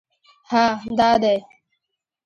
[0.49, 0.63] _هه!
[0.97, 1.37] دا دی!